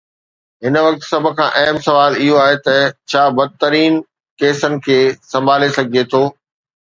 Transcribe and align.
هن 0.63 0.75
وقت 0.85 1.01
سڀ 1.11 1.23
کان 1.37 1.49
اهم 1.61 1.77
سوال 1.87 2.11
اهو 2.21 2.37
آهي 2.45 2.55
ته 2.67 2.75
ڇا 3.11 3.23
بدترين 3.37 3.93
ڪيسن 4.41 4.73
کي 4.85 4.97
سنڀالي 5.33 5.69
سگهجي 5.77 6.03
ٿو. 6.13 6.23